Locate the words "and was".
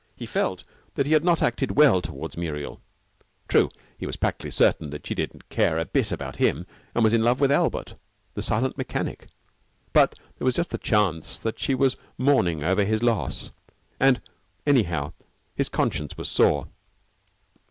6.95-7.13